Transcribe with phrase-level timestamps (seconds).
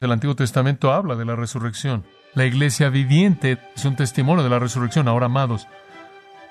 [0.00, 2.06] El Antiguo Testamento habla de la resurrección.
[2.32, 5.08] La iglesia viviente es un testimonio de la resurrección.
[5.08, 5.68] Ahora, amados,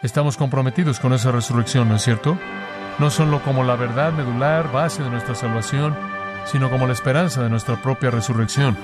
[0.03, 2.37] estamos comprometidos con esa resurrección, ¿no es cierto?
[2.99, 5.97] No solo como la verdad medular, base de nuestra salvación,
[6.45, 8.77] sino como la esperanza de nuestra propia resurrección.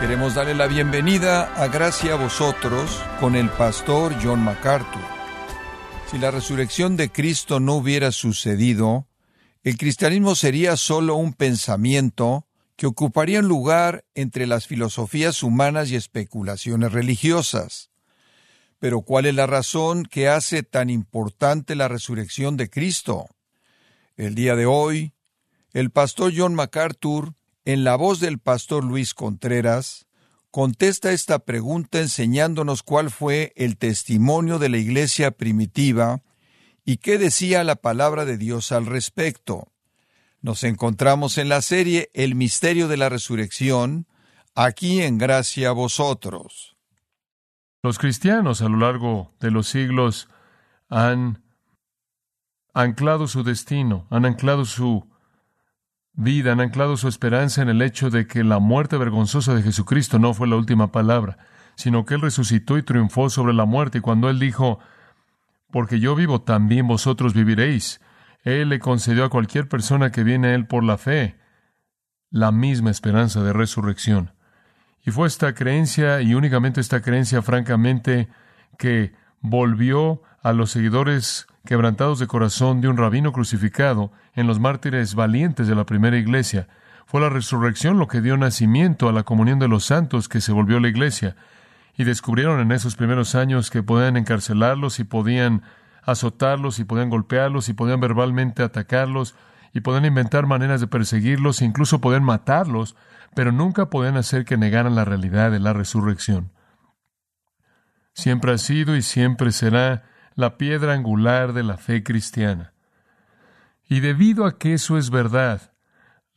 [0.00, 5.15] Queremos darle la bienvenida a Gracia a vosotros con el pastor John MacArthur.
[6.10, 9.08] Si la resurrección de Cristo no hubiera sucedido,
[9.64, 12.46] el cristianismo sería solo un pensamiento
[12.76, 17.90] que ocuparía un lugar entre las filosofías humanas y especulaciones religiosas.
[18.78, 23.26] Pero ¿cuál es la razón que hace tan importante la resurrección de Cristo?
[24.16, 25.12] El día de hoy,
[25.72, 27.34] el pastor John MacArthur
[27.64, 30.05] en la voz del pastor Luis Contreras,
[30.56, 36.22] contesta esta pregunta enseñándonos cuál fue el testimonio de la iglesia primitiva
[36.82, 39.70] y qué decía la palabra de Dios al respecto.
[40.40, 44.06] Nos encontramos en la serie El misterio de la resurrección,
[44.54, 46.78] aquí en gracia a vosotros.
[47.82, 50.30] Los cristianos a lo largo de los siglos
[50.88, 51.44] han
[52.72, 55.06] anclado su destino, han anclado su
[56.16, 60.18] vida han anclado su esperanza en el hecho de que la muerte vergonzosa de Jesucristo
[60.18, 61.38] no fue la última palabra,
[61.76, 63.98] sino que Él resucitó y triunfó sobre la muerte.
[63.98, 64.80] Y cuando Él dijo,
[65.70, 68.00] porque yo vivo, también vosotros viviréis,
[68.42, 71.36] Él le concedió a cualquier persona que viene a Él por la fe
[72.30, 74.32] la misma esperanza de resurrección.
[75.04, 78.28] Y fue esta creencia, y únicamente esta creencia, francamente,
[78.78, 85.14] que volvió a los seguidores quebrantados de corazón de un rabino crucificado en los mártires
[85.14, 86.68] valientes de la primera iglesia.
[87.04, 90.52] Fue la resurrección lo que dio nacimiento a la comunión de los santos que se
[90.52, 91.36] volvió la iglesia.
[91.98, 95.62] Y descubrieron en esos primeros años que podían encarcelarlos y podían
[96.02, 99.34] azotarlos y podían golpearlos y podían verbalmente atacarlos
[99.72, 102.96] y podían inventar maneras de perseguirlos e incluso podían matarlos,
[103.34, 106.52] pero nunca podían hacer que negaran la realidad de la resurrección.
[108.14, 110.04] Siempre ha sido y siempre será
[110.36, 112.74] la piedra angular de la fe cristiana.
[113.88, 115.72] Y debido a que eso es verdad,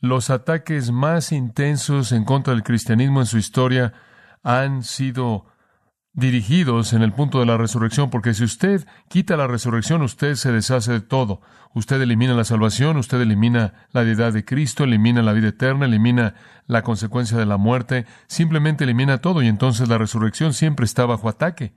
[0.00, 3.92] los ataques más intensos en contra del cristianismo en su historia
[4.42, 5.46] han sido
[6.12, 10.50] dirigidos en el punto de la resurrección, porque si usted quita la resurrección, usted se
[10.50, 11.40] deshace de todo.
[11.72, 16.34] Usted elimina la salvación, usted elimina la deidad de Cristo, elimina la vida eterna, elimina
[16.66, 21.28] la consecuencia de la muerte, simplemente elimina todo y entonces la resurrección siempre está bajo
[21.28, 21.74] ataque.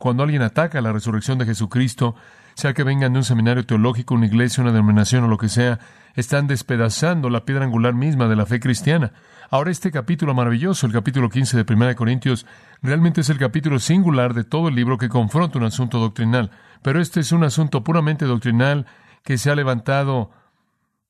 [0.00, 2.14] Cuando alguien ataca la resurrección de Jesucristo,
[2.54, 5.78] sea que vengan de un seminario teológico, una iglesia, una denominación o lo que sea,
[6.14, 9.12] están despedazando la piedra angular misma de la fe cristiana.
[9.50, 12.46] Ahora este capítulo maravilloso, el capítulo 15 de 1 Corintios,
[12.80, 16.50] realmente es el capítulo singular de todo el libro que confronta un asunto doctrinal.
[16.80, 18.86] Pero este es un asunto puramente doctrinal
[19.22, 20.30] que se ha levantado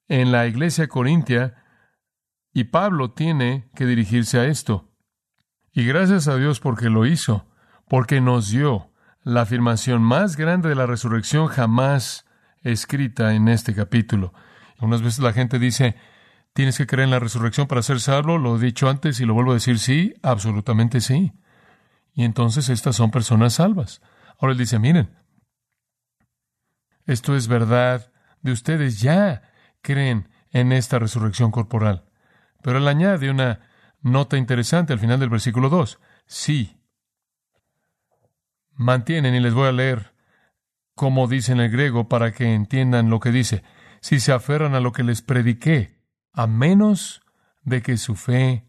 [0.09, 1.63] en la iglesia corintia
[2.53, 4.91] y Pablo tiene que dirigirse a esto.
[5.73, 7.47] Y gracias a Dios porque lo hizo
[7.91, 8.93] porque nos dio
[9.25, 12.25] la afirmación más grande de la resurrección jamás
[12.63, 14.33] escrita en este capítulo.
[14.79, 15.97] Unas veces la gente dice,
[16.53, 18.39] ¿tienes que creer en la resurrección para ser salvo?
[18.39, 21.33] Lo he dicho antes y lo vuelvo a decir, sí, absolutamente sí.
[22.15, 24.01] Y entonces estas son personas salvas.
[24.39, 25.19] Ahora él dice, miren,
[27.07, 29.51] esto es verdad de ustedes, ya
[29.83, 32.05] creen en esta resurrección corporal.
[32.63, 33.69] Pero él añade una
[34.01, 35.99] nota interesante al final del versículo 2.
[36.27, 36.80] Sí,
[38.81, 40.13] mantienen, y les voy a leer
[41.01, 43.63] como dice en el griego para que entiendan lo que dice,
[44.03, 45.99] si se aferran a lo que les prediqué,
[46.35, 47.23] a menos
[47.63, 48.67] de que su fe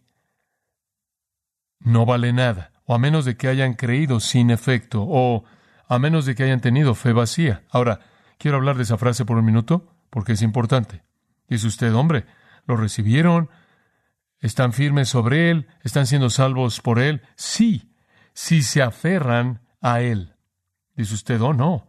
[1.79, 5.43] no vale nada, o a menos de que hayan creído sin efecto, o
[5.89, 7.63] a menos de que hayan tenido fe vacía.
[7.69, 7.99] Ahora,
[8.37, 11.03] quiero hablar de esa frase por un minuto, porque es importante.
[11.49, 12.25] Dice usted, hombre,
[12.65, 13.49] lo recibieron,
[14.39, 17.23] están firmes sobre él, están siendo salvos por él.
[17.35, 17.93] Sí,
[18.33, 20.35] si se aferran a Él.
[20.95, 21.87] Dice usted, oh no.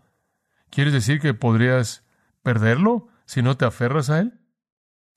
[0.71, 2.05] ¿Quieres decir que podrías
[2.43, 4.41] perderlo si no te aferras a Él?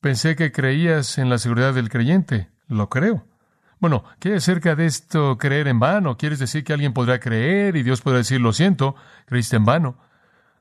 [0.01, 2.51] Pensé que creías en la seguridad del creyente.
[2.67, 3.25] Lo creo.
[3.79, 6.17] Bueno, ¿qué acerca de esto creer en vano?
[6.17, 8.95] ¿Quieres decir que alguien podrá creer y Dios podrá decir, lo siento,
[9.25, 9.97] creíste en vano?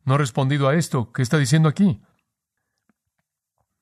[0.04, 1.12] No he respondido a esto.
[1.12, 2.02] ¿Qué está diciendo aquí?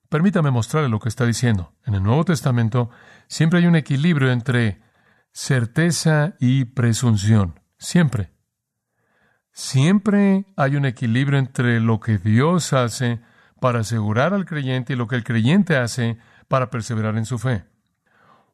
[0.09, 1.73] Permítame mostrarle lo que está diciendo.
[1.85, 2.89] En el Nuevo Testamento
[3.27, 4.81] siempre hay un equilibrio entre
[5.31, 7.59] certeza y presunción.
[7.83, 8.31] Siempre.
[9.51, 13.19] Siempre hay un equilibrio entre lo que Dios hace
[13.59, 17.65] para asegurar al creyente y lo que el creyente hace para perseverar en su fe.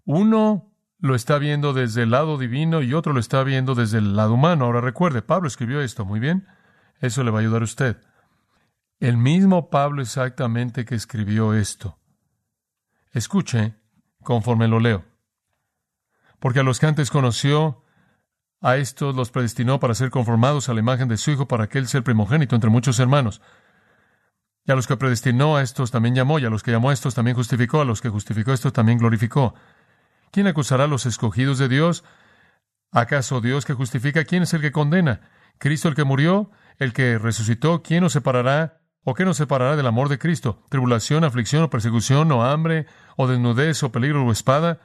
[0.03, 4.15] Uno lo está viendo desde el lado divino y otro lo está viendo desde el
[4.15, 4.65] lado humano.
[4.65, 6.47] Ahora recuerde, Pablo escribió esto muy bien.
[6.99, 7.97] Eso le va a ayudar a usted.
[8.99, 11.99] El mismo Pablo exactamente que escribió esto.
[13.11, 13.75] Escuche
[14.23, 15.05] conforme lo leo.
[16.39, 17.83] Porque a los que antes conoció,
[18.61, 21.77] a estos los predestinó para ser conformados a la imagen de su Hijo, para que
[21.77, 23.41] Él sea el primogénito entre muchos hermanos.
[24.65, 26.93] Y a los que predestinó a estos también llamó, y a los que llamó a
[26.93, 29.55] estos también justificó, a los que justificó a estos también glorificó.
[30.31, 32.03] ¿Quién acusará a los escogidos de Dios?
[32.91, 34.25] ¿Acaso Dios que justifica?
[34.25, 35.21] ¿Quién es el que condena?
[35.57, 36.51] ¿Cristo el que murió?
[36.77, 37.81] ¿El que resucitó?
[37.81, 38.81] ¿Quién nos separará?
[39.03, 40.63] ¿O qué nos separará del amor de Cristo?
[40.69, 42.85] ¿Tribulación, aflicción o persecución o hambre
[43.15, 44.79] o desnudez o peligro o espada?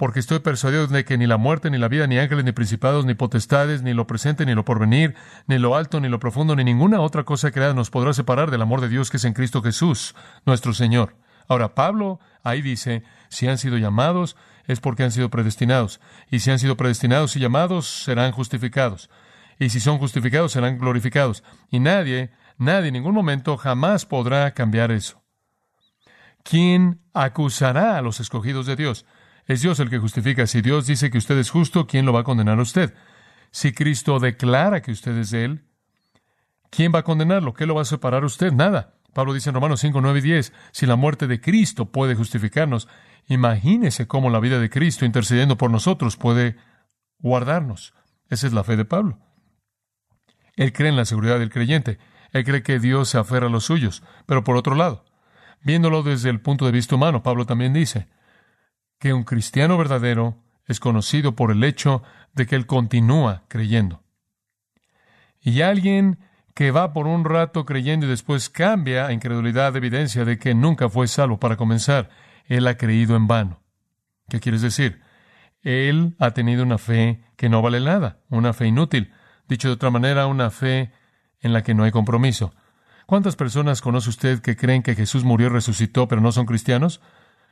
[0.00, 3.04] Porque estoy persuadido de que ni la muerte, ni la vida, ni ángeles, ni principados,
[3.04, 5.14] ni potestades, ni lo presente, ni lo porvenir,
[5.46, 8.62] ni lo alto, ni lo profundo, ni ninguna otra cosa creada nos podrá separar del
[8.62, 10.14] amor de Dios que es en Cristo Jesús,
[10.46, 11.16] nuestro Señor.
[11.48, 16.00] Ahora, Pablo ahí dice, si han sido llamados, es porque han sido predestinados.
[16.30, 19.10] Y si han sido predestinados y llamados, serán justificados.
[19.58, 21.44] Y si son justificados, serán glorificados.
[21.70, 25.22] Y nadie, nadie en ningún momento jamás podrá cambiar eso.
[26.42, 29.04] ¿Quién acusará a los escogidos de Dios?
[29.50, 30.46] Es Dios el que justifica.
[30.46, 32.94] Si Dios dice que usted es justo, ¿quién lo va a condenar a usted?
[33.50, 35.64] Si Cristo declara que usted es de Él,
[36.70, 37.52] ¿quién va a condenarlo?
[37.52, 38.52] ¿Qué lo va a separar a usted?
[38.52, 38.94] Nada.
[39.12, 42.86] Pablo dice en Romanos 5, 9 y 10, si la muerte de Cristo puede justificarnos,
[43.26, 46.56] imagínese cómo la vida de Cristo intercediendo por nosotros puede
[47.18, 47.92] guardarnos.
[48.28, 49.18] Esa es la fe de Pablo.
[50.54, 51.98] Él cree en la seguridad del creyente.
[52.30, 54.04] Él cree que Dios se aferra a los suyos.
[54.26, 55.04] Pero por otro lado,
[55.60, 58.06] viéndolo desde el punto de vista humano, Pablo también dice,
[59.00, 60.36] que un cristiano verdadero
[60.66, 62.04] es conocido por el hecho
[62.34, 64.04] de que él continúa creyendo.
[65.40, 66.18] Y alguien
[66.54, 70.90] que va por un rato creyendo y después cambia a incredulidad, evidencia de que nunca
[70.90, 72.10] fue salvo para comenzar.
[72.44, 73.62] Él ha creído en vano.
[74.28, 75.00] ¿Qué quieres decir?
[75.62, 79.12] Él ha tenido una fe que no vale nada, una fe inútil.
[79.48, 80.92] Dicho de otra manera, una fe
[81.40, 82.54] en la que no hay compromiso.
[83.06, 87.00] ¿Cuántas personas conoce usted que creen que Jesús murió y resucitó, pero no son cristianos?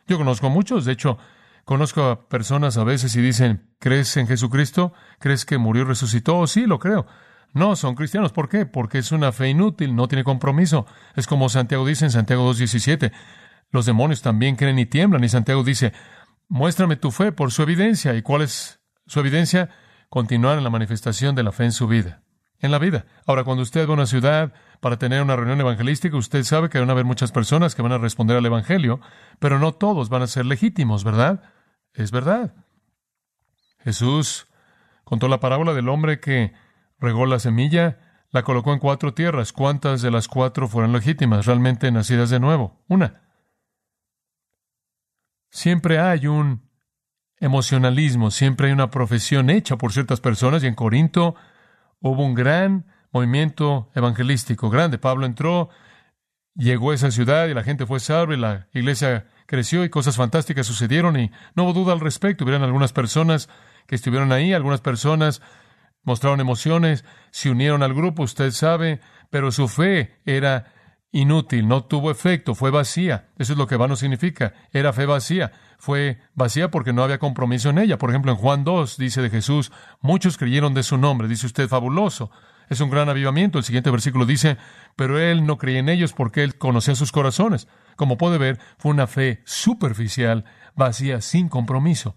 [0.06, 0.84] Yo conozco muchos.
[0.84, 1.18] De hecho,
[1.64, 4.92] Conozco a personas a veces y dicen, ¿crees en Jesucristo?
[5.18, 6.46] ¿Crees que murió y resucitó?
[6.46, 7.06] Sí, lo creo.
[7.54, 8.32] No, son cristianos.
[8.32, 8.66] ¿Por qué?
[8.66, 10.86] Porque es una fe inútil, no tiene compromiso.
[11.16, 13.12] Es como Santiago dice en Santiago 2.17.
[13.70, 15.24] Los demonios también creen y tiemblan.
[15.24, 15.92] Y Santiago dice,
[16.48, 18.14] muéstrame tu fe por su evidencia.
[18.14, 19.70] ¿Y cuál es su evidencia?
[20.08, 22.22] Continuar en la manifestación de la fe en su vida.
[22.60, 23.06] En la vida.
[23.26, 26.78] Ahora, cuando usted va a una ciudad para tener una reunión evangelística, usted sabe que
[26.78, 29.00] van a haber muchas personas que van a responder al Evangelio,
[29.38, 31.42] pero no todos van a ser legítimos, ¿verdad?
[31.94, 32.54] Es verdad.
[33.80, 34.46] Jesús
[35.04, 36.52] contó la parábola del hombre que
[36.98, 37.98] regó la semilla,
[38.30, 39.52] la colocó en cuatro tierras.
[39.52, 42.84] ¿Cuántas de las cuatro fueron legítimas, realmente nacidas de nuevo?
[42.88, 43.22] Una.
[45.50, 46.68] Siempre hay un
[47.40, 51.34] emocionalismo, siempre hay una profesión hecha por ciertas personas y en Corinto
[52.00, 54.98] hubo un gran movimiento evangelístico grande.
[54.98, 55.70] Pablo entró,
[56.54, 60.16] llegó a esa ciudad y la gente fue salva y la iglesia creció y cosas
[60.16, 62.44] fantásticas sucedieron y no hubo duda al respecto.
[62.44, 63.48] Hubieron algunas personas
[63.86, 65.40] que estuvieron ahí, algunas personas
[66.02, 69.00] mostraron emociones, se unieron al grupo, usted sabe,
[69.30, 70.72] pero su fe era
[71.10, 73.28] inútil, no tuvo efecto, fue vacía.
[73.38, 74.54] Eso es lo que vano significa.
[74.72, 75.52] Era fe vacía.
[75.78, 77.98] Fue vacía porque no había compromiso en ella.
[77.98, 81.28] Por ejemplo, en Juan 2 dice de Jesús, muchos creyeron de su nombre.
[81.28, 82.30] Dice usted, fabuloso.
[82.68, 83.58] Es un gran avivamiento.
[83.58, 84.56] El siguiente versículo dice,
[84.96, 87.68] pero él no creía en ellos porque él conocía sus corazones.
[87.96, 92.16] Como puede ver, fue una fe superficial, vacía, sin compromiso.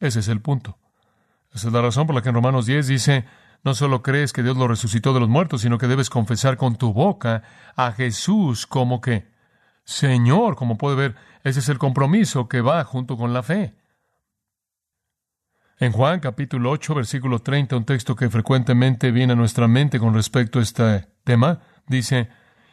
[0.00, 0.78] Ese es el punto.
[1.52, 3.24] Esa es la razón por la que en Romanos 10 dice,
[3.62, 6.76] no solo crees que Dios lo resucitó de los muertos, sino que debes confesar con
[6.76, 7.42] tu boca
[7.76, 9.32] a Jesús como que
[9.84, 13.74] Señor, como puede ver, ese es el compromiso que va junto con la fe.
[15.82, 20.14] En Juan capítulo 8, versículo 30, un texto que frecuentemente viene a nuestra mente con
[20.14, 21.58] respecto a este tema,
[21.88, 22.28] dice,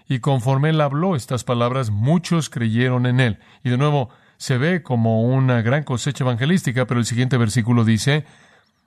[0.07, 3.39] y conforme él habló estas palabras, muchos creyeron en él.
[3.63, 8.25] Y de nuevo, se ve como una gran cosecha evangelística, pero el siguiente versículo dice,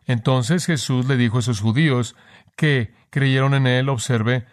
[0.07, 2.15] entonces Jesús le dijo a esos judíos
[2.55, 4.47] que creyeron en él, observe,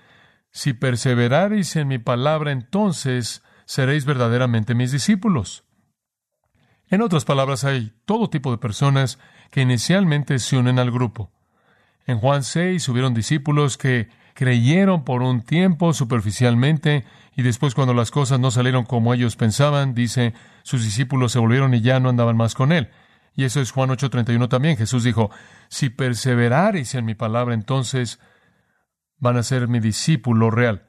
[0.50, 5.64] si perseverareis en mi palabra, entonces seréis verdaderamente mis discípulos.
[6.90, 9.20] En otras palabras, hay todo tipo de personas
[9.52, 11.32] que inicialmente se unen al grupo.
[12.08, 17.06] En Juan 6 hubieron discípulos que creyeron por un tiempo superficialmente
[17.36, 21.74] y después cuando las cosas no salieron como ellos pensaban, dice, sus discípulos se volvieron
[21.74, 22.90] y ya no andaban más con él.
[23.36, 24.76] Y eso es Juan 8:31 también.
[24.76, 25.30] Jesús dijo,
[25.68, 28.20] si perseverareis en mi palabra, entonces
[29.18, 30.89] van a ser mi discípulo real.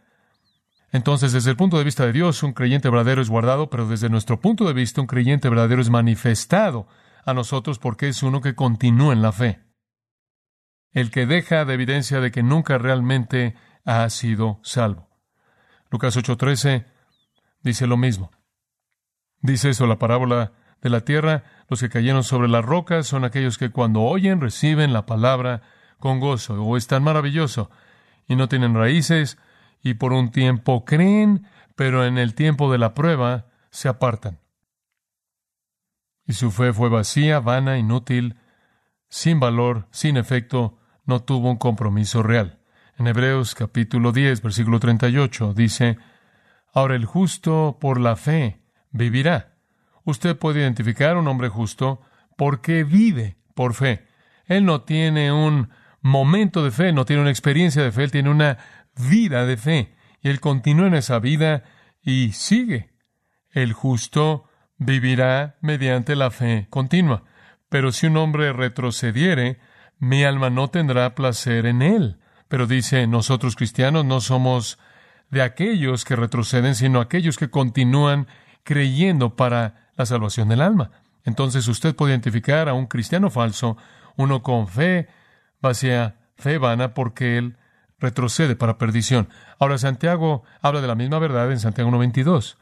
[0.92, 4.08] Entonces, desde el punto de vista de Dios, un creyente verdadero es guardado, pero desde
[4.08, 6.88] nuestro punto de vista, un creyente verdadero es manifestado
[7.24, 9.60] a nosotros porque es uno que continúa en la fe.
[10.92, 13.54] el que deja de evidencia de que nunca realmente
[13.84, 15.08] ha sido salvo.
[15.90, 16.86] Lucas 8:13
[17.62, 18.30] dice lo mismo.
[19.40, 23.58] Dice eso la parábola de la tierra, los que cayeron sobre las rocas son aquellos
[23.58, 25.62] que cuando oyen reciben la palabra
[25.98, 27.70] con gozo, o es tan maravilloso,
[28.26, 29.38] y no tienen raíces,
[29.82, 31.46] y por un tiempo creen,
[31.76, 34.38] pero en el tiempo de la prueba se apartan.
[36.26, 38.36] Y su fe fue vacía, vana, inútil,
[39.08, 42.60] sin valor, sin efecto, no tuvo un compromiso real.
[42.96, 45.98] En Hebreos capítulo 10, versículo 38 dice,
[46.72, 48.60] Ahora el justo por la fe
[48.90, 49.56] vivirá.
[50.04, 52.02] Usted puede identificar a un hombre justo
[52.36, 54.06] porque vive por fe.
[54.46, 55.70] Él no tiene un
[56.00, 58.58] momento de fe, no tiene una experiencia de fe, él tiene una
[59.08, 59.94] vida de fe.
[60.22, 61.64] Y él continúa en esa vida
[62.02, 62.90] y sigue.
[63.50, 64.44] El justo
[64.76, 67.24] vivirá mediante la fe continua.
[67.68, 69.58] Pero si un hombre retrocediere,
[69.98, 72.18] mi alma no tendrá placer en él.
[72.48, 74.78] Pero dice, nosotros cristianos no somos
[75.30, 78.26] de aquellos que retroceden, sino aquellos que continúan
[78.64, 80.90] creyendo para la salvación del alma.
[81.24, 83.76] Entonces usted puede identificar a un cristiano falso,
[84.16, 85.08] uno con fe
[85.60, 87.56] vacía, fe vana, porque él
[88.00, 89.28] retrocede para perdición.
[89.58, 92.56] Ahora Santiago habla de la misma verdad en Santiago 1.22.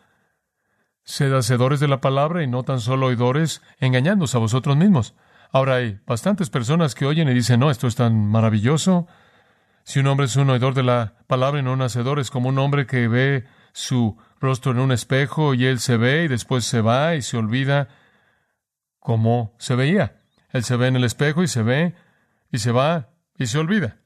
[1.04, 5.14] Sed hacedores de la palabra y no tan solo oidores, engañándose a vosotros mismos.
[5.50, 9.06] Ahora hay bastantes personas que oyen y dicen, no, esto es tan maravilloso.
[9.84, 12.50] Si un hombre es un oidor de la palabra y no un hacedor, es como
[12.50, 16.64] un hombre que ve su rostro en un espejo y él se ve y después
[16.66, 17.88] se va y se olvida
[18.98, 20.20] cómo se veía.
[20.50, 21.94] Él se ve en el espejo y se ve
[22.50, 23.96] y se va y se olvida.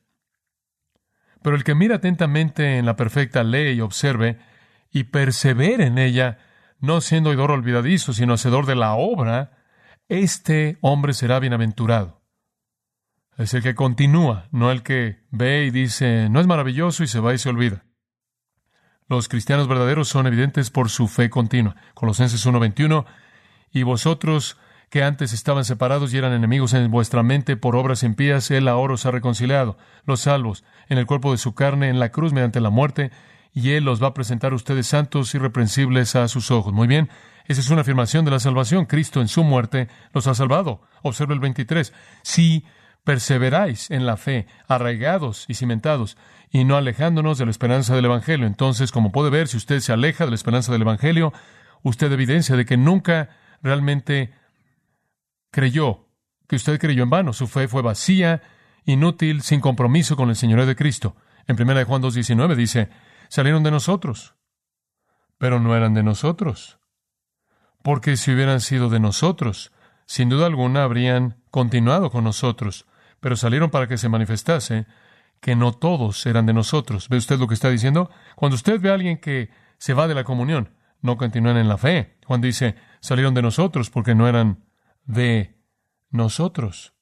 [1.42, 4.38] Pero el que mira atentamente en la perfecta ley y observe
[4.90, 6.38] y persevere en ella,
[6.78, 9.58] no siendo oidor olvidadizo, sino hacedor de la obra,
[10.08, 12.22] este hombre será bienaventurado.
[13.38, 17.20] Es el que continúa, no el que ve y dice, no es maravilloso y se
[17.20, 17.84] va y se olvida.
[19.08, 21.76] Los cristianos verdaderos son evidentes por su fe continua.
[21.94, 23.04] Colosenses 1:21,
[23.70, 24.58] y vosotros
[24.92, 28.92] que antes estaban separados y eran enemigos en vuestra mente por obras impías, Él ahora
[28.92, 32.60] os ha reconciliado, los salvos, en el cuerpo de su carne, en la cruz mediante
[32.60, 33.10] la muerte,
[33.54, 36.74] y Él los va a presentar a ustedes santos y irreprensibles a sus ojos.
[36.74, 37.08] Muy bien,
[37.46, 38.84] esa es una afirmación de la salvación.
[38.84, 40.82] Cristo en su muerte los ha salvado.
[41.00, 41.90] Observe el 23.
[42.20, 42.66] Si
[43.02, 46.18] perseveráis en la fe, arraigados y cimentados,
[46.50, 48.46] y no alejándonos de la esperanza del Evangelio.
[48.46, 51.32] Entonces, como puede ver, si usted se aleja de la esperanza del Evangelio,
[51.82, 53.30] usted evidencia de que nunca
[53.62, 54.41] realmente
[55.52, 56.08] creyó,
[56.48, 57.32] que usted creyó en vano.
[57.32, 58.42] Su fe fue vacía,
[58.84, 61.14] inútil, sin compromiso con el Señor de Cristo.
[61.46, 62.88] En 1 Juan 2.19 dice,
[63.28, 64.34] salieron de nosotros,
[65.38, 66.80] pero no eran de nosotros.
[67.82, 69.72] Porque si hubieran sido de nosotros,
[70.06, 72.86] sin duda alguna habrían continuado con nosotros,
[73.20, 74.86] pero salieron para que se manifestase
[75.40, 77.08] que no todos eran de nosotros.
[77.08, 78.10] ¿Ve usted lo que está diciendo?
[78.36, 81.78] Cuando usted ve a alguien que se va de la comunión, no continúan en la
[81.78, 82.16] fe.
[82.24, 84.64] Juan dice, salieron de nosotros porque no eran
[85.04, 85.56] de
[86.10, 86.94] nosotros.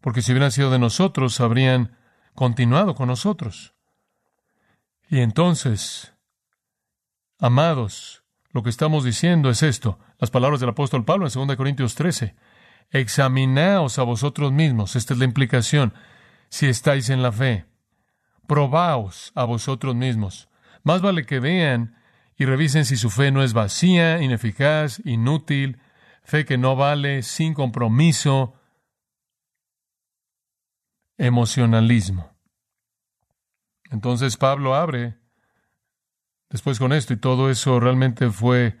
[0.00, 1.96] Porque si hubieran sido de nosotros, habrían
[2.34, 3.74] continuado con nosotros.
[5.08, 6.14] Y entonces,
[7.38, 11.94] amados, lo que estamos diciendo es esto, las palabras del apóstol Pablo en 2 Corintios
[11.94, 12.34] 13.
[12.90, 15.94] Examinaos a vosotros mismos, esta es la implicación,
[16.48, 17.66] si estáis en la fe.
[18.46, 20.48] Probaos a vosotros mismos.
[20.82, 21.96] Más vale que vean
[22.36, 25.78] y revisen si su fe no es vacía, ineficaz, inútil,
[26.28, 28.52] fe que no vale, sin compromiso,
[31.16, 32.36] emocionalismo.
[33.90, 35.16] Entonces Pablo abre
[36.50, 38.78] después con esto y todo eso realmente fue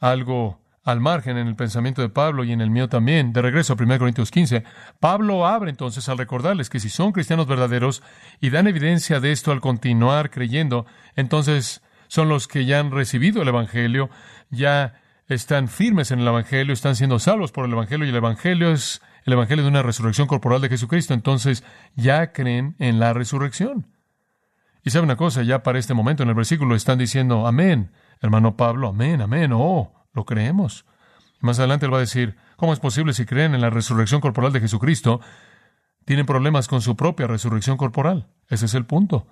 [0.00, 3.32] algo al margen en el pensamiento de Pablo y en el mío también.
[3.32, 4.62] De regreso a 1 Corintios 15,
[5.00, 8.02] Pablo abre entonces al recordarles que si son cristianos verdaderos
[8.38, 10.84] y dan evidencia de esto al continuar creyendo,
[11.16, 14.10] entonces son los que ya han recibido el Evangelio,
[14.50, 18.72] ya están firmes en el Evangelio, están siendo salvos por el Evangelio y el Evangelio
[18.72, 21.64] es el Evangelio de una resurrección corporal de Jesucristo, entonces
[21.94, 23.86] ya creen en la resurrección.
[24.84, 28.56] Y sabe una cosa, ya para este momento en el versículo están diciendo, amén, hermano
[28.56, 30.84] Pablo, amén, amén, oh, lo creemos.
[31.40, 34.52] más adelante él va a decir, ¿cómo es posible si creen en la resurrección corporal
[34.52, 35.20] de Jesucristo?
[36.04, 38.28] Tienen problemas con su propia resurrección corporal.
[38.48, 39.28] Ese es el punto.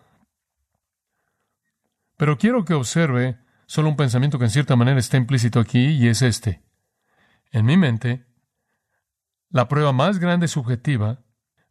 [2.16, 3.38] Pero quiero que observe
[3.70, 6.60] solo un pensamiento que en cierta manera está implícito aquí y es este.
[7.52, 8.26] En mi mente,
[9.48, 11.20] la prueba más grande subjetiva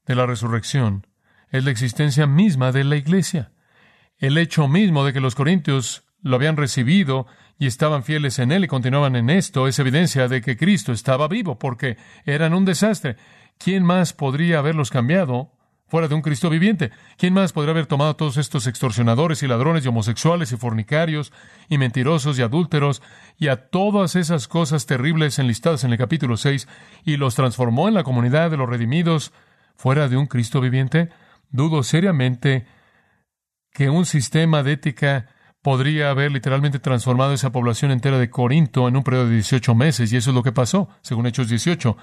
[0.06, 1.08] de la resurrección
[1.50, 3.52] es la existencia misma de la iglesia.
[4.18, 7.28] El hecho mismo de que los corintios lo habían recibido
[7.58, 11.28] y estaban fieles en él y continuaban en esto es evidencia de que Cristo estaba
[11.28, 13.18] vivo porque eran un desastre.
[13.58, 15.52] ¿Quién más podría haberlos cambiado
[15.90, 16.92] fuera de un Cristo viviente.
[17.18, 21.34] ¿Quién más podría haber tomado a todos estos extorsionadores y ladrones y homosexuales y fornicarios
[21.68, 23.02] y mentirosos y adúlteros
[23.38, 26.68] y a todas esas cosas terribles enlistadas en el capítulo 6
[27.04, 29.34] y los transformó en la comunidad de los redimidos
[29.76, 31.10] fuera de un Cristo viviente?
[31.50, 32.68] Dudo seriamente
[33.72, 35.28] que un sistema de ética
[35.62, 40.12] podría haber literalmente transformado esa población entera de Corinto en un periodo de 18 meses,
[40.12, 41.98] y eso es lo que pasó, según Hechos 18.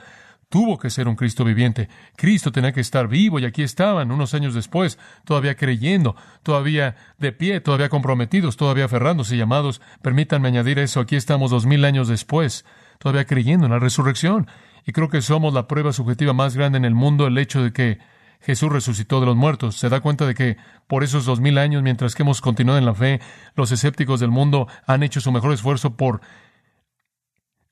[0.49, 1.89] Tuvo que ser un Cristo viviente.
[2.17, 7.33] Cristo tenía que estar vivo y aquí estaban unos años después, todavía creyendo, todavía de
[7.33, 12.65] pie, todavía comprometidos, todavía aferrándose, llamados, permítanme añadir eso, aquí estamos dos mil años después,
[12.99, 14.47] todavía creyendo en la resurrección.
[14.87, 17.73] Y creo que somos la prueba subjetiva más grande en el mundo, el hecho de
[17.73, 17.99] que
[18.41, 19.77] Jesús resucitó de los muertos.
[19.77, 22.85] Se da cuenta de que por esos dos mil años, mientras que hemos continuado en
[22.85, 23.21] la fe,
[23.57, 26.21] los escépticos del mundo han hecho su mejor esfuerzo por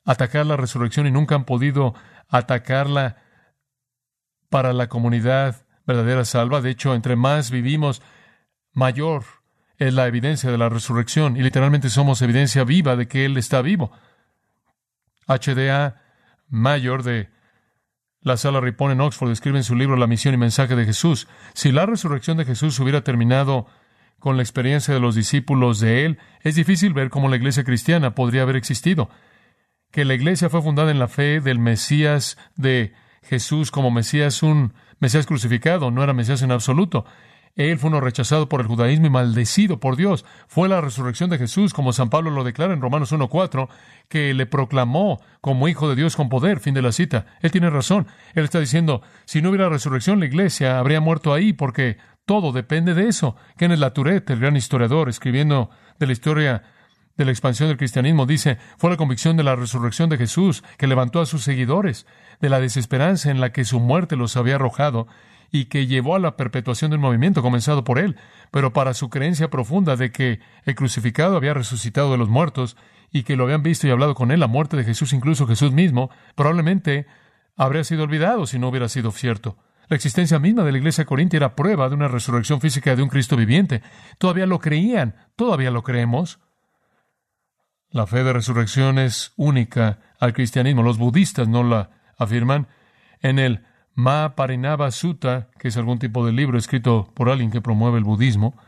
[0.04, 1.94] atacar la resurrección y nunca han podido
[2.28, 3.16] atacarla
[4.50, 6.60] para la comunidad verdadera salva.
[6.60, 8.02] De hecho, entre más vivimos,
[8.72, 9.24] mayor
[9.78, 13.62] es la evidencia de la resurrección y literalmente somos evidencia viva de que Él está
[13.62, 13.92] vivo.
[15.26, 16.00] HDA
[16.48, 17.30] Mayor de
[18.20, 21.26] la sala Ripon en Oxford escribe en su libro La misión y mensaje de Jesús.
[21.54, 23.66] Si la resurrección de Jesús hubiera terminado
[24.18, 28.14] con la experiencia de los discípulos de Él, es difícil ver cómo la iglesia cristiana
[28.14, 29.10] podría haber existido
[29.94, 34.74] que la iglesia fue fundada en la fe del Mesías de Jesús como Mesías, un
[34.98, 37.04] Mesías crucificado, no era Mesías en absoluto.
[37.54, 40.24] Él fue uno rechazado por el judaísmo y maldecido por Dios.
[40.48, 43.68] Fue la resurrección de Jesús, como San Pablo lo declara en Romanos 1.4,
[44.08, 46.58] que le proclamó como hijo de Dios con poder.
[46.58, 47.26] Fin de la cita.
[47.40, 48.08] Él tiene razón.
[48.34, 52.94] Él está diciendo, si no hubiera resurrección, la iglesia habría muerto ahí, porque todo depende
[52.94, 53.36] de eso.
[53.56, 55.70] Kenneth Latourette, el gran historiador, escribiendo
[56.00, 56.62] de la historia
[57.16, 60.86] de la expansión del cristianismo, dice, fue la convicción de la resurrección de Jesús que
[60.86, 62.06] levantó a sus seguidores
[62.40, 65.06] de la desesperanza en la que su muerte los había arrojado
[65.50, 68.16] y que llevó a la perpetuación del movimiento comenzado por él,
[68.50, 72.76] pero para su creencia profunda de que el crucificado había resucitado de los muertos
[73.12, 75.70] y que lo habían visto y hablado con él, la muerte de Jesús, incluso Jesús
[75.70, 77.06] mismo, probablemente
[77.56, 79.56] habría sido olvidado si no hubiera sido cierto.
[79.88, 83.08] La existencia misma de la iglesia corintia era prueba de una resurrección física de un
[83.08, 83.82] Cristo viviente.
[84.18, 86.40] Todavía lo creían, todavía lo creemos.
[87.94, 90.82] La fe de resurrección es única al cristianismo.
[90.82, 92.66] Los budistas no la afirman.
[93.20, 97.98] En el Mahaparinava Sutta, que es algún tipo de libro escrito por alguien que promueve
[97.98, 98.60] el budismo,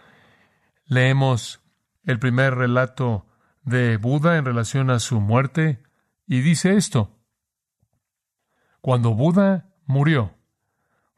[0.84, 1.60] leemos
[2.04, 3.26] el primer relato
[3.64, 5.82] de Buda en relación a su muerte
[6.28, 7.18] y dice esto.
[8.80, 10.36] Cuando Buda murió,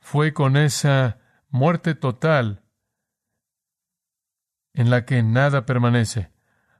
[0.01, 1.19] fue con esa
[1.51, 2.65] muerte total
[4.73, 6.33] en la que nada permanece.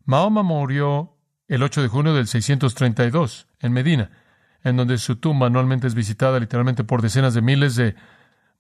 [0.07, 1.18] Mahoma murió
[1.49, 4.11] el 8 de junio del 632 en Medina,
[4.63, 7.97] en donde su tumba anualmente es visitada literalmente por decenas de miles de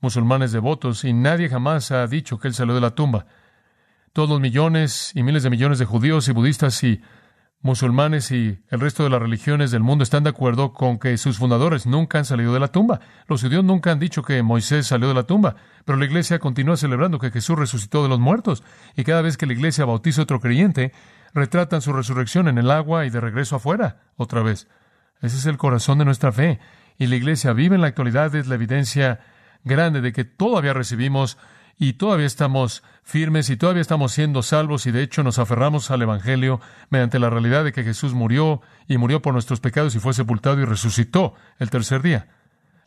[0.01, 3.27] musulmanes devotos y nadie jamás ha dicho que él salió de la tumba.
[4.13, 7.03] Todos los millones y miles de millones de judíos y budistas y
[7.61, 11.39] musulmanes y el resto de las religiones del mundo están de acuerdo con que sus
[11.39, 13.01] fundadores nunca han salido de la tumba.
[13.27, 16.77] Los judíos nunca han dicho que Moisés salió de la tumba, pero la iglesia continúa
[16.77, 18.63] celebrando que Jesús resucitó de los muertos
[18.97, 20.93] y cada vez que la iglesia bautiza a otro creyente,
[21.35, 24.69] retratan su resurrección en el agua y de regreso afuera, otra vez.
[25.21, 26.61] Ese es el corazón de nuestra fe.
[26.99, 29.21] Y la iglesia vive en la actualidad, es la evidencia
[29.65, 31.39] grande de que todavía recibimos
[31.79, 36.03] y todavía estamos firmes y todavía estamos siendo salvos y de hecho nos aferramos al
[36.03, 36.61] Evangelio
[36.91, 40.61] mediante la realidad de que Jesús murió y murió por nuestros pecados y fue sepultado
[40.61, 42.29] y resucitó el tercer día.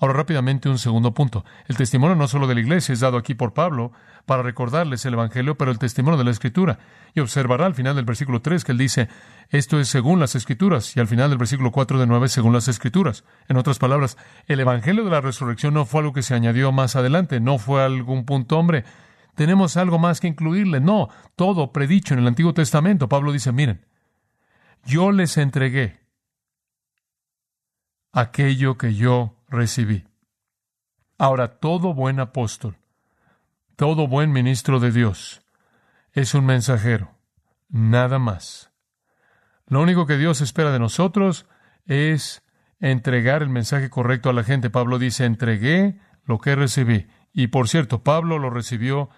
[0.01, 1.45] Ahora rápidamente un segundo punto.
[1.67, 3.91] El testimonio no solo de la iglesia es dado aquí por Pablo
[4.25, 6.79] para recordarles el Evangelio, pero el testimonio de la Escritura.
[7.13, 9.09] Y observará al final del versículo 3 que él dice,
[9.49, 12.67] esto es según las Escrituras, y al final del versículo 4 de 9, según las
[12.67, 13.25] Escrituras.
[13.47, 16.95] En otras palabras, el Evangelio de la resurrección no fue algo que se añadió más
[16.95, 18.85] adelante, no fue algún punto hombre.
[19.35, 20.79] Tenemos algo más que incluirle.
[20.79, 23.07] No, todo predicho en el Antiguo Testamento.
[23.07, 23.85] Pablo dice, miren,
[24.83, 25.99] yo les entregué
[28.13, 30.05] aquello que yo recibí.
[31.19, 32.77] Ahora, todo buen apóstol,
[33.75, 35.43] todo buen ministro de Dios,
[36.13, 37.11] es un mensajero,
[37.69, 38.71] nada más.
[39.67, 41.45] Lo único que Dios espera de nosotros
[41.85, 42.43] es
[42.79, 44.69] entregar el mensaje correcto a la gente.
[44.69, 47.07] Pablo dice, entregué lo que recibí.
[47.31, 49.09] Y por cierto, Pablo lo recibió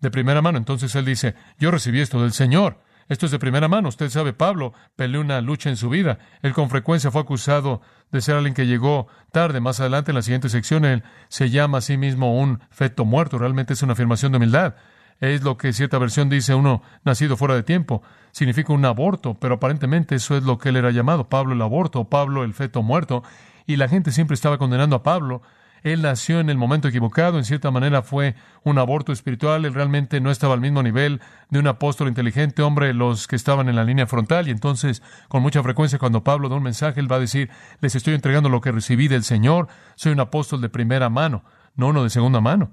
[0.00, 0.58] de primera mano.
[0.58, 2.80] Entonces él dice, yo recibí esto del Señor.
[3.08, 3.88] Esto es de primera mano.
[3.88, 6.18] Usted sabe, Pablo peleó una lucha en su vida.
[6.42, 7.80] Él con frecuencia fue acusado
[8.12, 9.60] de ser alguien que llegó tarde.
[9.60, 13.38] Más adelante, en la siguiente sección, él se llama a sí mismo un feto muerto.
[13.38, 14.74] Realmente es una afirmación de humildad.
[15.20, 18.02] Es lo que cierta versión dice uno nacido fuera de tiempo.
[18.30, 21.28] Significa un aborto, pero aparentemente eso es lo que él era llamado.
[21.28, 23.22] Pablo el aborto, Pablo el feto muerto.
[23.66, 25.42] Y la gente siempre estaba condenando a Pablo
[25.82, 30.20] Él nació en el momento equivocado, en cierta manera fue un aborto espiritual, él realmente
[30.20, 33.84] no estaba al mismo nivel de un apóstol inteligente, hombre, los que estaban en la
[33.84, 37.20] línea frontal, y entonces con mucha frecuencia cuando Pablo da un mensaje, él va a
[37.20, 41.44] decir, les estoy entregando lo que recibí del Señor, soy un apóstol de primera mano,
[41.76, 42.72] no uno de segunda mano.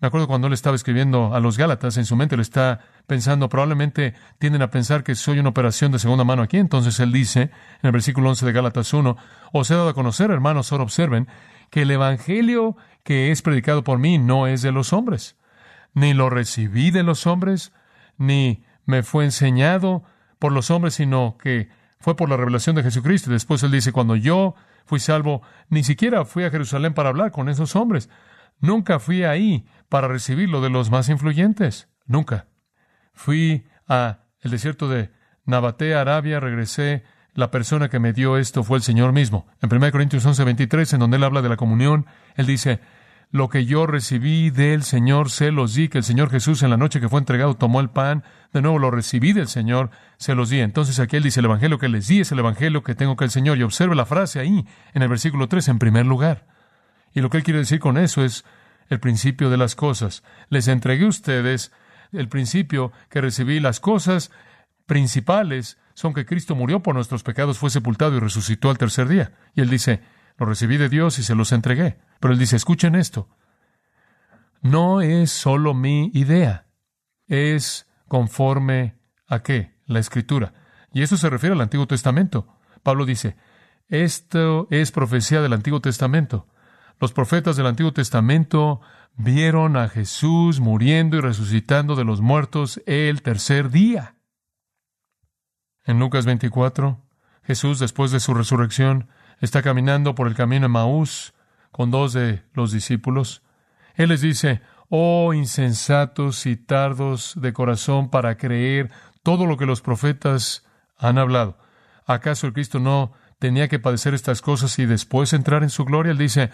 [0.00, 3.50] Me acuerdo cuando él estaba escribiendo a los Gálatas, en su mente lo está pensando,
[3.50, 6.56] probablemente tienden a pensar que soy una operación de segunda mano aquí.
[6.56, 7.50] Entonces él dice, en
[7.82, 9.16] el versículo 11 de Gálatas 1,
[9.52, 11.28] os he dado a conocer, hermanos, ahora observen,
[11.70, 15.36] que el Evangelio que es predicado por mí no es de los hombres,
[15.94, 17.72] ni lo recibí de los hombres,
[18.18, 20.02] ni me fue enseñado
[20.38, 21.68] por los hombres, sino que
[22.00, 23.30] fue por la revelación de Jesucristo.
[23.30, 24.54] Después él dice, cuando yo
[24.86, 28.08] fui salvo, ni siquiera fui a Jerusalén para hablar con esos hombres.
[28.58, 31.88] Nunca fui ahí para recibir lo de los más influyentes.
[32.06, 32.46] Nunca.
[33.12, 35.10] Fui a el desierto de
[35.44, 37.04] Nabaté, Arabia, regresé.
[37.34, 39.46] La persona que me dio esto fue el Señor mismo.
[39.62, 42.80] En 1 Corintios 11, 23, en donde él habla de la comunión, él dice,
[43.32, 46.76] lo que yo recibí del Señor se los di, que el Señor Jesús en la
[46.76, 50.50] noche que fue entregado tomó el pan, de nuevo lo recibí del Señor, se los
[50.50, 50.58] di.
[50.58, 53.24] Entonces aquí él dice, el Evangelio que les di es el Evangelio que tengo que
[53.24, 53.58] el Señor.
[53.58, 56.46] Y observe la frase ahí, en el versículo 3, en primer lugar.
[57.14, 58.44] Y lo que él quiere decir con eso es
[58.88, 60.24] el principio de las cosas.
[60.48, 61.70] Les entregué a ustedes
[62.12, 63.60] el principio que recibí.
[63.60, 64.32] Las cosas
[64.86, 69.32] principales son que Cristo murió por nuestros pecados, fue sepultado y resucitó al tercer día.
[69.54, 70.02] Y él dice,
[70.38, 71.98] lo recibí de Dios y se los entregué.
[72.20, 73.28] Pero él dice, escuchen esto.
[74.62, 76.66] No es solo mi idea,
[77.26, 79.78] es conforme a qué?
[79.86, 80.54] La escritura.
[80.92, 82.58] Y eso se refiere al Antiguo Testamento.
[82.82, 83.36] Pablo dice,
[83.88, 86.46] esto es profecía del Antiguo Testamento.
[87.00, 88.80] Los profetas del Antiguo Testamento
[89.16, 94.16] vieron a Jesús muriendo y resucitando de los muertos el tercer día.
[95.84, 97.00] En Lucas 24,
[97.42, 99.08] Jesús, después de su resurrección,
[99.40, 101.32] está caminando por el camino de Maús
[101.72, 103.42] con dos de los discípulos.
[103.94, 108.90] Él les dice, oh insensatos y tardos de corazón para creer
[109.22, 110.66] todo lo que los profetas
[110.98, 111.58] han hablado.
[112.06, 116.12] ¿Acaso el Cristo no tenía que padecer estas cosas y después entrar en su gloria?
[116.12, 116.50] Él dice,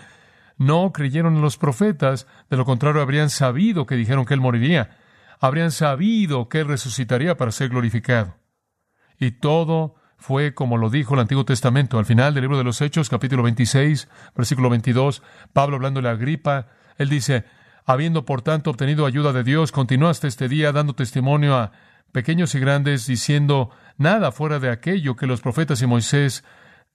[0.56, 4.98] no creyeron en los profetas, de lo contrario habrían sabido que dijeron que Él moriría,
[5.40, 8.34] habrían sabido que Él resucitaría para ser glorificado.
[9.18, 11.98] Y todo fue como lo dijo el Antiguo Testamento.
[11.98, 16.68] Al final del libro de los Hechos, capítulo 26, versículo 22, Pablo hablándole a Agripa,
[16.98, 17.44] él dice,
[17.84, 21.72] habiendo por tanto obtenido ayuda de Dios, continuó hasta este día dando testimonio a
[22.12, 26.44] pequeños y grandes, diciendo nada fuera de aquello que los profetas y Moisés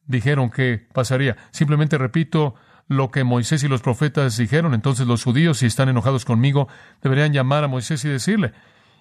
[0.07, 1.38] dijeron que pasaría.
[1.51, 2.55] Simplemente repito
[2.88, 4.73] lo que Moisés y los profetas dijeron.
[4.73, 6.67] Entonces los judíos, si están enojados conmigo,
[7.01, 8.51] deberían llamar a Moisés y decirle,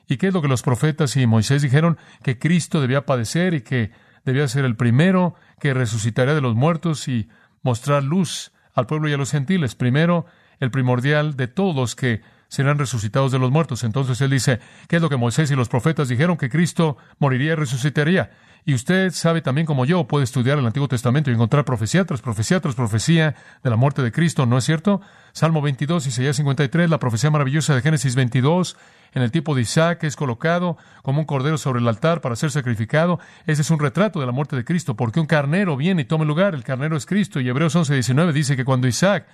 [0.08, 1.98] ¿y qué es lo que los profetas y Moisés dijeron?
[2.22, 3.90] Que Cristo debía padecer y que
[4.24, 7.28] debía ser el primero que resucitaría de los muertos y
[7.62, 9.74] mostrar luz al pueblo y a los gentiles.
[9.74, 10.26] Primero,
[10.58, 13.84] el primordial de todos que serán resucitados de los muertos.
[13.84, 16.36] Entonces él dice, ¿qué es lo que Moisés y los profetas dijeron?
[16.36, 18.32] Que Cristo moriría y resucitaría.
[18.64, 22.20] Y usted sabe también como yo, puede estudiar el Antiguo Testamento y encontrar profecía tras
[22.20, 25.00] profecía tras profecía de la muerte de Cristo, ¿no es cierto?
[25.32, 28.76] Salmo 22, Isaías 53, la profecía maravillosa de Génesis 22,
[29.12, 32.50] en el tipo de Isaac es colocado como un cordero sobre el altar para ser
[32.50, 33.18] sacrificado.
[33.46, 36.24] Ese es un retrato de la muerte de Cristo, porque un carnero viene y toma
[36.24, 36.54] lugar.
[36.54, 37.40] El carnero es Cristo.
[37.40, 39.26] Y Hebreos 11, 19 dice que cuando Isaac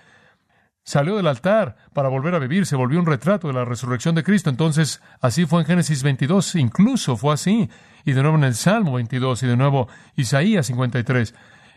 [0.83, 4.23] salió del altar para volver a vivir, se volvió un retrato de la resurrección de
[4.23, 4.51] Cristo.
[4.51, 7.69] Entonces, así fue en Génesis 22, incluso fue así.
[8.05, 11.35] Y de nuevo en el Salmo 22 y de nuevo Isaías 53.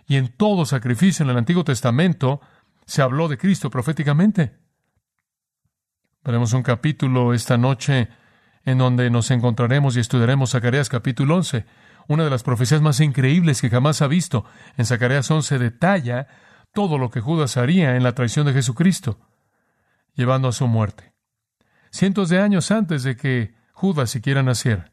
[0.08, 2.40] Y en todo sacrificio en el Antiguo Testamento
[2.86, 4.69] se habló de Cristo proféticamente.
[6.30, 8.08] Veremos un capítulo esta noche
[8.64, 11.66] en donde nos encontraremos y estudiaremos Zacarías capítulo 11,
[12.08, 14.46] una de las profecías más increíbles que jamás ha visto.
[14.78, 16.28] En Zacarías 11 detalla
[16.72, 19.18] todo lo que Judas haría en la traición de Jesucristo,
[20.14, 21.16] llevando a su muerte.
[21.90, 24.92] Cientos de años antes de que Judas siquiera naciera.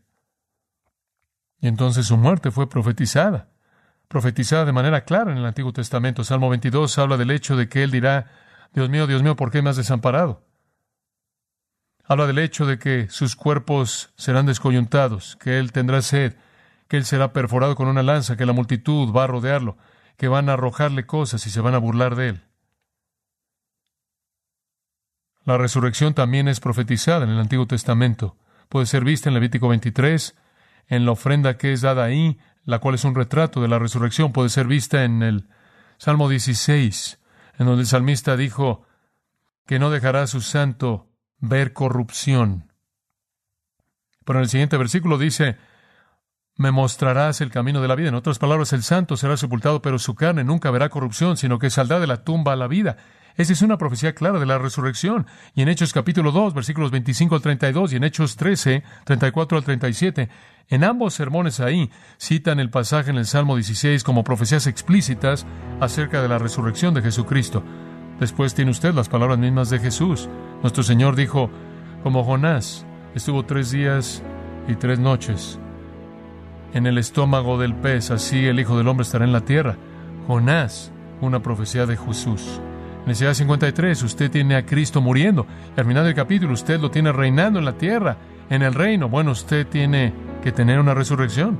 [1.60, 3.50] Y entonces su muerte fue profetizada,
[4.08, 6.24] profetizada de manera clara en el Antiguo Testamento.
[6.24, 8.30] Salmo 22 habla del hecho de que él dirá,
[8.72, 10.46] Dios mío, Dios mío, ¿por qué me has desamparado?
[12.08, 16.36] Habla del hecho de que sus cuerpos serán descoyuntados, que él tendrá sed,
[16.88, 19.76] que él será perforado con una lanza, que la multitud va a rodearlo,
[20.16, 22.42] que van a arrojarle cosas y se van a burlar de él.
[25.44, 28.36] La resurrección también es profetizada en el Antiguo Testamento.
[28.68, 30.36] Puede ser vista en Levítico 23,
[30.88, 34.32] en la ofrenda que es dada ahí, la cual es un retrato de la resurrección.
[34.32, 35.48] Puede ser vista en el
[35.98, 37.20] Salmo 16,
[37.58, 38.86] en donde el salmista dijo
[39.66, 42.72] que no dejará a su santo ver corrupción.
[44.24, 45.56] Pero en el siguiente versículo dice,
[46.56, 48.08] me mostrarás el camino de la vida.
[48.08, 51.70] En otras palabras, el santo será sepultado, pero su carne nunca verá corrupción, sino que
[51.70, 52.96] saldrá de la tumba a la vida.
[53.36, 55.26] Esa es una profecía clara de la resurrección.
[55.54, 59.64] Y en Hechos capítulo 2, versículos 25 al 32, y en Hechos 13, 34 al
[59.64, 60.30] 37,
[60.68, 65.46] en ambos sermones ahí citan el pasaje en el Salmo 16 como profecías explícitas
[65.80, 67.62] acerca de la resurrección de Jesucristo.
[68.20, 70.28] Después tiene usted las palabras mismas de Jesús.
[70.62, 71.50] Nuestro Señor dijo,
[72.02, 74.22] como Jonás, estuvo tres días
[74.68, 75.58] y tres noches
[76.76, 79.76] en el estómago del pez, así el Hijo del Hombre estará en la tierra.
[80.26, 82.60] Jonás, una profecía de Jesús.
[83.04, 85.46] En Isaías 53, usted tiene a Cristo muriendo.
[85.76, 88.16] al final del capítulo, usted lo tiene reinando en la tierra,
[88.50, 89.08] en el reino.
[89.08, 91.56] Bueno, usted tiene que tener una resurrección.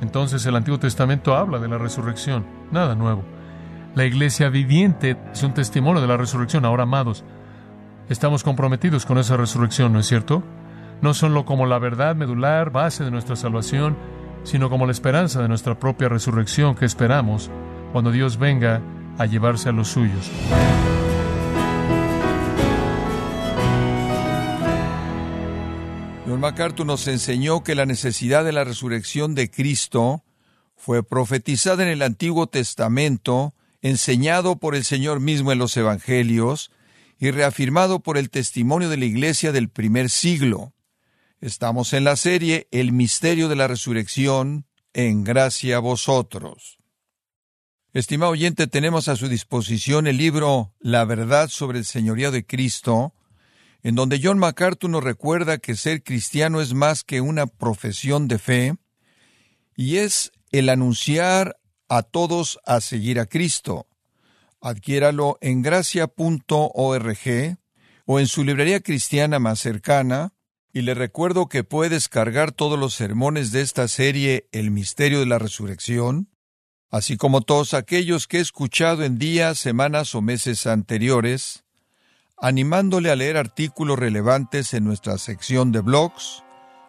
[0.00, 2.44] Entonces el Antiguo Testamento habla de la resurrección.
[2.72, 3.22] Nada nuevo.
[3.94, 6.64] La iglesia viviente es un testimonio de la resurrección.
[6.64, 7.24] Ahora, amados,
[8.08, 10.42] Estamos comprometidos con esa resurrección, ¿no es cierto?
[11.00, 13.96] No solo como la verdad medular, base de nuestra salvación,
[14.42, 17.50] sino como la esperanza de nuestra propia resurrección que esperamos
[17.92, 18.82] cuando Dios venga
[19.16, 20.30] a llevarse a los suyos.
[26.26, 30.24] John MacArthur nos enseñó que la necesidad de la resurrección de Cristo
[30.76, 33.54] fue profetizada en el Antiguo Testamento,
[33.84, 36.70] enseñado por el Señor mismo en los Evangelios,
[37.18, 40.72] y reafirmado por el testimonio de la Iglesia del primer siglo.
[41.40, 46.78] Estamos en la serie El misterio de la resurrección, en gracia a vosotros.
[47.92, 53.12] Estimado oyente, tenemos a su disposición el libro La verdad sobre el señorío de Cristo,
[53.82, 58.38] en donde John MacArthur nos recuerda que ser cristiano es más que una profesión de
[58.38, 58.76] fe,
[59.76, 63.86] y es el anunciar a todos a seguir a Cristo.
[64.60, 67.18] Adquiéralo en gracia.org
[68.06, 70.32] o en su librería cristiana más cercana,
[70.72, 75.26] y le recuerdo que puede descargar todos los sermones de esta serie El Misterio de
[75.26, 76.28] la Resurrección,
[76.90, 81.64] así como todos aquellos que he escuchado en días, semanas o meses anteriores,
[82.36, 86.42] animándole a leer artículos relevantes en nuestra sección de blogs,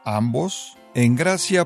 [0.04, 1.66] ambos en gracia.org.